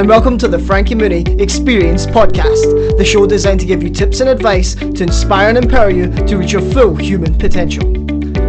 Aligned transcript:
and 0.00 0.08
welcome 0.08 0.38
to 0.38 0.48
the 0.48 0.58
Frankie 0.58 0.94
Mooney 0.94 1.20
Experience 1.38 2.06
Podcast, 2.06 2.96
the 2.96 3.04
show 3.04 3.26
designed 3.26 3.60
to 3.60 3.66
give 3.66 3.82
you 3.82 3.90
tips 3.90 4.20
and 4.20 4.30
advice 4.30 4.74
to 4.74 5.02
inspire 5.02 5.50
and 5.50 5.58
empower 5.58 5.90
you 5.90 6.10
to 6.26 6.38
reach 6.38 6.52
your 6.52 6.62
full 6.72 6.96
human 6.96 7.36
potential. 7.36 7.84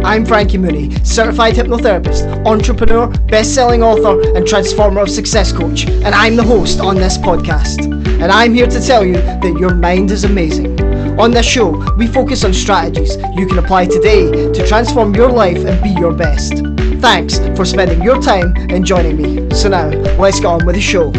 I'm 0.02 0.24
Frankie 0.24 0.56
Mooney, 0.56 0.94
certified 1.04 1.52
hypnotherapist, 1.52 2.46
entrepreneur, 2.46 3.08
best 3.26 3.54
selling 3.54 3.82
author, 3.82 4.34
and 4.34 4.46
transformer 4.46 5.02
of 5.02 5.10
success 5.10 5.52
coach, 5.52 5.84
and 5.86 6.14
I'm 6.14 6.36
the 6.36 6.42
host 6.42 6.80
on 6.80 6.94
this 6.94 7.18
podcast. 7.18 7.84
And 7.84 8.32
I'm 8.32 8.54
here 8.54 8.66
to 8.66 8.80
tell 8.80 9.04
you 9.04 9.16
that 9.16 9.56
your 9.60 9.74
mind 9.74 10.10
is 10.10 10.24
amazing. 10.24 10.81
On 11.18 11.30
this 11.30 11.46
show, 11.46 11.70
we 11.96 12.06
focus 12.06 12.42
on 12.42 12.54
strategies 12.54 13.16
you 13.36 13.46
can 13.46 13.58
apply 13.58 13.86
today 13.86 14.50
to 14.50 14.66
transform 14.66 15.14
your 15.14 15.30
life 15.30 15.58
and 15.58 15.80
be 15.82 15.90
your 15.90 16.12
best. 16.12 16.54
Thanks 17.00 17.38
for 17.56 17.64
spending 17.64 18.02
your 18.02 18.20
time 18.20 18.54
and 18.70 18.84
joining 18.84 19.16
me. 19.16 19.54
So 19.54 19.68
now, 19.68 19.88
let's 20.18 20.40
get 20.40 20.46
on 20.46 20.64
with 20.64 20.74
the 20.74 20.80
show. 20.80 21.12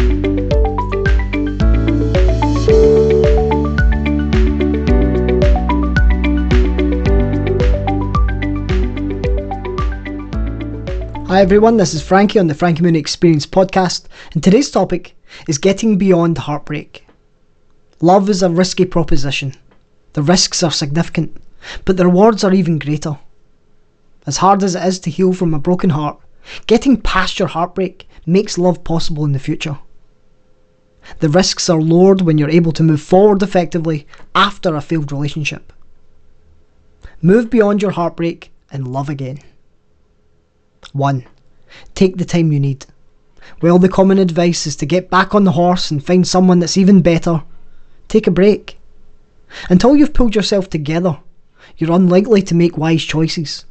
Hi 11.28 11.40
everyone, 11.40 11.78
this 11.78 11.94
is 11.94 12.02
Frankie 12.02 12.38
on 12.38 12.48
the 12.48 12.54
Frankie 12.54 12.82
Mooney 12.82 12.98
Experience 12.98 13.46
podcast, 13.46 14.06
and 14.34 14.42
today's 14.42 14.70
topic 14.70 15.16
is 15.48 15.58
getting 15.58 15.96
beyond 15.98 16.36
heartbreak. 16.38 17.06
Love 18.00 18.28
is 18.28 18.42
a 18.42 18.50
risky 18.50 18.84
proposition. 18.84 19.54
The 20.14 20.22
risks 20.22 20.62
are 20.62 20.70
significant, 20.70 21.36
but 21.84 21.96
the 21.96 22.06
rewards 22.06 22.44
are 22.44 22.54
even 22.54 22.78
greater. 22.78 23.18
As 24.26 24.38
hard 24.38 24.62
as 24.62 24.74
it 24.74 24.84
is 24.84 24.98
to 25.00 25.10
heal 25.10 25.32
from 25.32 25.52
a 25.52 25.58
broken 25.58 25.90
heart, 25.90 26.18
getting 26.66 27.00
past 27.00 27.38
your 27.38 27.48
heartbreak 27.48 28.08
makes 28.24 28.56
love 28.56 28.84
possible 28.84 29.24
in 29.24 29.32
the 29.32 29.38
future. 29.38 29.78
The 31.18 31.28
risks 31.28 31.68
are 31.68 31.80
lowered 31.80 32.22
when 32.22 32.38
you're 32.38 32.48
able 32.48 32.72
to 32.72 32.82
move 32.82 33.02
forward 33.02 33.42
effectively 33.42 34.06
after 34.34 34.74
a 34.74 34.80
failed 34.80 35.12
relationship. 35.12 35.72
Move 37.20 37.50
beyond 37.50 37.82
your 37.82 37.90
heartbreak 37.90 38.50
and 38.70 38.88
love 38.88 39.08
again. 39.08 39.40
1. 40.92 41.24
Take 41.94 42.16
the 42.18 42.24
time 42.24 42.52
you 42.52 42.60
need. 42.60 42.86
Well, 43.60 43.78
the 43.78 43.88
common 43.88 44.18
advice 44.18 44.66
is 44.66 44.76
to 44.76 44.86
get 44.86 45.10
back 45.10 45.34
on 45.34 45.44
the 45.44 45.52
horse 45.52 45.90
and 45.90 46.04
find 46.04 46.26
someone 46.26 46.60
that's 46.60 46.76
even 46.76 47.02
better. 47.02 47.42
Take 48.08 48.26
a 48.26 48.30
break. 48.30 48.78
Until 49.68 49.96
you've 49.96 50.14
pulled 50.14 50.34
yourself 50.34 50.68
together, 50.68 51.18
you're 51.76 51.92
unlikely 51.92 52.42
to 52.42 52.54
make 52.54 52.76
wise 52.78 53.04
choices. 53.04 53.64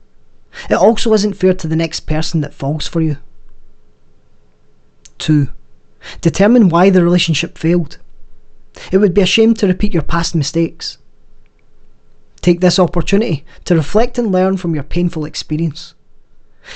It 0.70 0.75
also 0.75 1.14
isn't 1.14 1.34
fair 1.34 1.53
to 1.53 1.67
the 1.67 1.75
next 1.75 2.02
person 2.02 2.42
that 2.42 2.53
falls 2.53 2.88
for 2.88 3.02
you. 3.02 3.17
2. 5.20 5.50
Determine 6.22 6.70
why 6.70 6.90
the 6.90 7.03
relationship 7.03 7.58
failed. 7.58 7.98
It 8.92 8.98
would 8.98 9.14
be 9.14 9.22
a 9.22 9.25
shame 9.25 9.53
to 9.56 9.67
repeat 9.67 9.94
your 9.94 10.03
past 10.03 10.36
mistakes. 10.36 10.98
Take 12.42 12.59
this 12.59 12.80
opportunity 12.80 13.45
to 13.66 13.75
reflect 13.75 14.18
and 14.18 14.31
learn 14.31 14.58
from 14.58 14.73
your 14.75 14.84
painful 14.84 15.25
experience. 15.25 15.94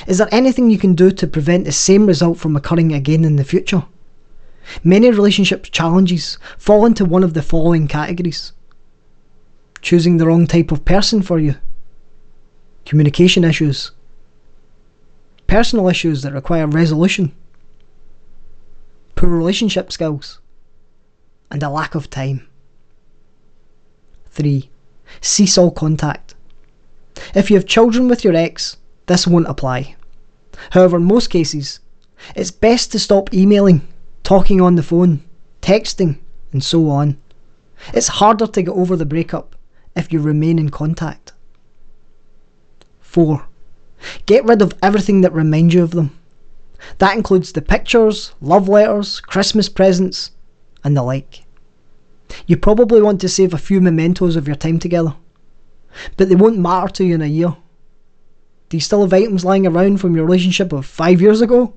Is 0.05 0.17
there 0.17 0.29
anything 0.31 0.69
you 0.69 0.77
can 0.77 0.95
do 0.95 1.11
to 1.11 1.27
prevent 1.27 1.65
the 1.65 1.71
same 1.71 2.05
result 2.05 2.37
from 2.37 2.55
occurring 2.55 2.93
again 2.93 3.25
in 3.25 3.35
the 3.35 3.43
future? 3.43 3.83
Many 4.83 5.09
relationship 5.09 5.63
challenges 5.71 6.37
fall 6.57 6.85
into 6.85 7.05
one 7.05 7.23
of 7.23 7.33
the 7.33 7.41
following 7.41 7.87
categories 7.87 8.53
choosing 9.81 10.17
the 10.17 10.25
wrong 10.25 10.47
type 10.47 10.71
of 10.71 10.85
person 10.85 11.21
for 11.21 11.39
you, 11.39 11.55
communication 12.85 13.43
issues, 13.43 13.91
personal 15.47 15.87
issues 15.87 16.21
that 16.21 16.33
require 16.33 16.67
resolution, 16.67 17.33
poor 19.15 19.29
relationship 19.29 19.91
skills, 19.91 20.39
and 21.51 21.63
a 21.63 21.69
lack 21.69 21.95
of 21.95 22.09
time. 22.09 22.47
3. 24.31 24.69
Cease 25.21 25.57
all 25.57 25.71
contact. 25.71 26.35
If 27.33 27.49
you 27.49 27.57
have 27.57 27.65
children 27.65 28.07
with 28.07 28.23
your 28.23 28.35
ex, 28.35 28.77
this 29.07 29.25
won't 29.25 29.47
apply. 29.47 29.95
However, 30.71 30.97
in 30.97 31.03
most 31.03 31.29
cases, 31.29 31.79
it's 32.35 32.51
best 32.51 32.91
to 32.91 32.99
stop 32.99 33.33
emailing, 33.33 33.87
talking 34.23 34.61
on 34.61 34.75
the 34.75 34.83
phone, 34.83 35.23
texting, 35.61 36.19
and 36.51 36.63
so 36.63 36.89
on. 36.89 37.17
It's 37.93 38.07
harder 38.07 38.47
to 38.47 38.61
get 38.61 38.71
over 38.71 38.95
the 38.95 39.05
breakup 39.05 39.55
if 39.97 40.13
you 40.13 40.21
remain 40.21 40.59
in 40.59 40.69
contact. 40.69 41.33
4. 43.01 43.45
Get 44.25 44.45
rid 44.45 44.61
of 44.61 44.73
everything 44.83 45.21
that 45.21 45.33
reminds 45.33 45.73
you 45.73 45.83
of 45.83 45.91
them. 45.91 46.17
That 46.99 47.15
includes 47.15 47.51
the 47.51 47.61
pictures, 47.61 48.33
love 48.39 48.69
letters, 48.69 49.19
Christmas 49.19 49.69
presents, 49.69 50.31
and 50.83 50.95
the 50.95 51.03
like. 51.03 51.43
You 52.45 52.57
probably 52.57 53.01
want 53.01 53.19
to 53.21 53.29
save 53.29 53.53
a 53.53 53.57
few 53.57 53.81
mementos 53.81 54.35
of 54.35 54.47
your 54.47 54.55
time 54.55 54.79
together, 54.79 55.15
but 56.15 56.29
they 56.29 56.35
won't 56.35 56.59
matter 56.59 56.89
to 56.89 57.05
you 57.05 57.15
in 57.15 57.21
a 57.21 57.27
year. 57.27 57.55
Do 58.69 58.77
you 58.77 58.81
still 58.81 59.01
have 59.01 59.13
items 59.13 59.45
lying 59.45 59.65
around 59.65 59.97
from 59.97 60.15
your 60.15 60.25
relationship 60.25 60.71
of 60.73 60.85
five 60.85 61.21
years 61.21 61.41
ago? 61.41 61.73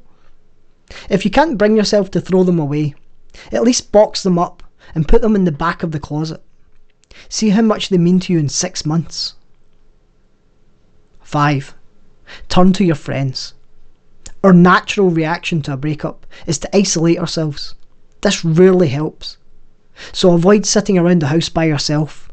If 1.09 1.25
you 1.25 1.31
can't 1.31 1.57
bring 1.57 1.77
yourself 1.77 2.11
to 2.11 2.21
throw 2.21 2.43
them 2.43 2.59
away, 2.59 2.95
at 3.53 3.63
least 3.63 3.93
box 3.93 4.23
them 4.25 4.39
up 4.39 4.63
and 4.95 5.09
put 5.09 5.23
them 5.23 5.37
in 5.37 5.45
the 5.45 5.53
back 5.53 5.83
of 5.83 5.93
the 5.93 6.01
closet. 6.01 6.43
See 7.29 7.51
how 7.51 7.63
much 7.63 7.89
they 7.89 7.99
mean 7.99 8.21
to 8.21 8.33
you 8.33 8.39
in 8.39 8.49
six 8.49 8.87
months. 8.87 9.35
5. 11.23 11.75
Turn 12.49 12.73
to 12.73 12.85
your 12.85 12.97
friends. 12.97 13.55
Our 14.43 14.53
natural 14.53 15.11
reaction 15.11 15.63
to 15.63 15.75
a 15.75 15.77
breakup 15.77 16.27
is 16.47 16.59
to 16.59 16.77
isolate 16.77 17.19
ourselves. 17.19 17.75
This 18.21 18.45
rarely 18.45 18.89
helps. 18.89 19.37
So 20.13 20.33
avoid 20.33 20.67
sitting 20.67 20.99
around 20.99 21.21
the 21.21 21.29
house 21.29 21.49
by 21.49 21.65
yourself. 21.65 22.31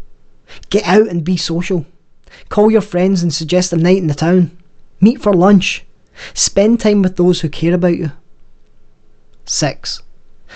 Get 0.69 0.85
out 0.85 1.07
and 1.07 1.23
be 1.23 1.37
social. 1.37 1.85
Call 2.49 2.71
your 2.71 2.81
friends 2.81 3.23
and 3.23 3.33
suggest 3.33 3.73
a 3.73 3.77
night 3.77 3.97
in 3.97 4.07
the 4.07 4.13
town. 4.13 4.57
Meet 5.01 5.21
for 5.21 5.33
lunch. 5.33 5.85
Spend 6.33 6.79
time 6.79 7.01
with 7.01 7.17
those 7.17 7.41
who 7.41 7.49
care 7.49 7.73
about 7.73 7.97
you. 7.97 8.11
6. 9.45 10.01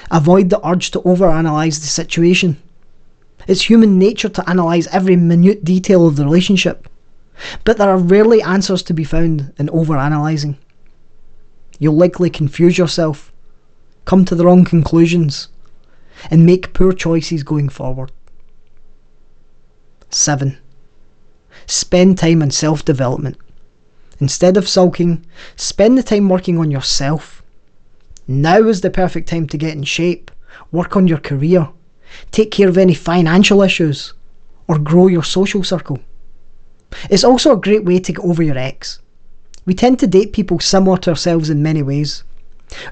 Avoid 0.10 0.50
the 0.50 0.66
urge 0.68 0.92
to 0.92 1.02
overanalyze 1.02 1.82
the 1.82 1.88
situation. 1.88 2.58
It's 3.48 3.70
human 3.70 3.98
nature 3.98 4.30
to 4.30 4.50
analyse 4.50 4.88
every 4.88 5.16
minute 5.16 5.64
detail 5.64 6.08
of 6.08 6.16
the 6.16 6.24
relationship. 6.24 6.88
But 7.64 7.78
there 7.78 7.90
are 7.90 7.98
rarely 7.98 8.42
answers 8.42 8.84
to 8.84 8.94
be 8.94 9.04
found 9.04 9.54
in 9.58 9.68
overanalyzing. 9.68 10.58
You'll 11.80 11.96
likely 11.96 12.30
confuse 12.30 12.78
yourself, 12.78 13.32
come 14.06 14.26
to 14.26 14.36
the 14.36 14.46
wrong 14.46 14.64
conclusions, 14.64 15.48
and 16.30 16.46
make 16.46 16.74
poor 16.74 16.94
choices 16.94 17.42
going 17.44 17.70
forward. 17.70 18.12
7. 20.12 20.58
Spend 21.66 22.18
time 22.18 22.42
on 22.42 22.52
self 22.52 22.86
development. 22.86 23.38
Instead 24.20 24.58
of 24.58 24.70
sulking, 24.70 25.26
spend 25.56 25.98
the 25.98 26.04
time 26.04 26.30
working 26.30 26.60
on 26.60 26.70
yourself. 26.70 27.42
Now 28.28 28.60
is 28.68 28.82
the 28.82 28.92
perfect 28.92 29.28
time 29.28 29.48
to 29.48 29.58
get 29.58 29.74
in 29.74 29.84
shape, 29.84 30.30
work 30.72 30.96
on 30.96 31.08
your 31.08 31.18
career, 31.18 31.70
take 32.32 32.52
care 32.52 32.70
of 32.70 32.78
any 32.78 32.94
financial 32.94 33.62
issues, 33.62 34.14
or 34.68 34.78
grow 34.78 35.08
your 35.08 35.24
social 35.24 35.64
circle. 35.64 36.00
It's 37.10 37.24
also 37.24 37.54
a 37.54 37.62
great 37.62 37.86
way 37.86 38.00
to 38.00 38.14
get 38.14 38.24
over 38.24 38.44
your 38.44 38.58
ex. 38.58 39.00
We 39.66 39.74
tend 39.74 40.00
to 40.00 40.08
date 40.08 40.34
people 40.34 40.60
similar 40.60 40.98
to 40.98 41.12
ourselves 41.12 41.50
in 41.50 41.64
many 41.64 41.82
ways. 41.84 42.24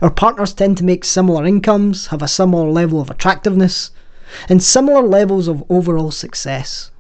Our 0.02 0.12
partners 0.12 0.54
tend 0.54 0.78
to 0.78 0.84
make 0.84 1.04
similar 1.04 1.46
incomes, 1.46 2.08
have 2.08 2.22
a 2.22 2.28
similar 2.28 2.70
level 2.70 3.02
of 3.02 3.10
attractiveness, 3.10 3.92
and 4.48 4.62
similar 4.62 5.02
levels 5.02 5.48
of 5.48 5.64
overall 5.70 6.12
success. 6.12 6.92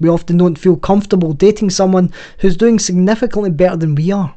We 0.00 0.08
often 0.08 0.36
don't 0.36 0.58
feel 0.58 0.76
comfortable 0.76 1.32
dating 1.32 1.70
someone 1.70 2.12
who's 2.38 2.56
doing 2.56 2.78
significantly 2.78 3.50
better 3.50 3.76
than 3.76 3.94
we 3.94 4.12
are. 4.12 4.34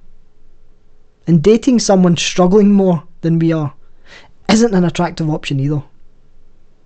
And 1.27 1.43
dating 1.43 1.79
someone 1.79 2.17
struggling 2.17 2.71
more 2.71 3.03
than 3.21 3.37
we 3.37 3.51
are 3.51 3.73
isn't 4.49 4.73
an 4.73 4.83
attractive 4.83 5.29
option 5.29 5.59
either. 5.59 5.83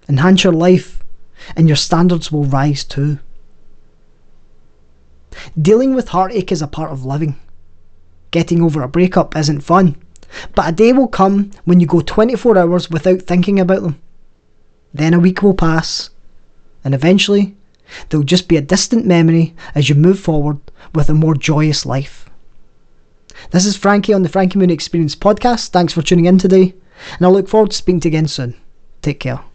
Enhance 0.08 0.44
your 0.44 0.54
life, 0.54 1.04
and 1.56 1.68
your 1.68 1.76
standards 1.76 2.32
will 2.32 2.46
rise 2.46 2.84
too. 2.84 3.20
Dealing 5.60 5.96
with 5.96 6.10
heartache 6.10 6.52
is 6.52 6.62
a 6.62 6.68
part 6.68 6.92
of 6.92 7.06
living. 7.06 7.36
Getting 8.32 8.62
over 8.62 8.82
a 8.82 8.88
breakup 8.88 9.36
isn't 9.36 9.62
fun, 9.62 9.96
but 10.54 10.70
a 10.70 10.72
day 10.72 10.94
will 10.94 11.08
come 11.08 11.52
when 11.66 11.80
you 11.80 11.88
go 11.88 12.02
24 12.02 12.58
hours 12.58 12.90
without 12.90 13.22
thinking 13.22 13.60
about 13.60 13.82
them. 13.82 14.00
Then 14.94 15.14
a 15.14 15.20
week 15.20 15.42
will 15.42 15.54
pass, 15.54 16.10
and 16.84 16.94
eventually 16.94 17.56
they'll 18.10 18.24
just 18.24 18.48
be 18.48 18.58
a 18.58 18.62
distant 18.62 19.06
memory 19.06 19.54
as 19.74 19.90
you 19.90 19.96
move 19.96 20.20
forward 20.20 20.60
with 20.94 21.10
a 21.10 21.14
more 21.14 21.36
joyous 21.36 21.86
life. 21.86 22.30
This 23.52 23.66
is 23.66 23.78
Frankie 23.78 24.14
on 24.14 24.24
the 24.24 24.30
Frankie 24.30 24.58
Mooney 24.58 24.74
Experience 24.74 25.16
podcast. 25.16 25.70
Thanks 25.70 25.94
for 25.94 26.02
tuning 26.02 26.26
in 26.26 26.38
today, 26.38 26.74
and 27.18 27.26
I 27.26 27.30
look 27.30 27.48
forward 27.48 27.72
to 27.72 27.78
speaking 27.78 28.00
to 28.02 28.10
you 28.10 28.18
again 28.18 28.28
soon. 28.28 28.56
Take 29.02 29.20
care. 29.20 29.46